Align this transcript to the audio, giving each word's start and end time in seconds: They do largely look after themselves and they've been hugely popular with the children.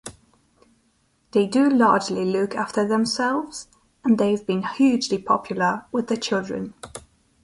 They 1.31 1.45
do 1.45 1.69
largely 1.69 2.25
look 2.25 2.55
after 2.55 2.87
themselves 2.87 3.67
and 4.03 4.17
they've 4.17 4.43
been 4.47 4.63
hugely 4.63 5.19
popular 5.19 5.85
with 5.91 6.07
the 6.07 6.17
children. 6.17 6.73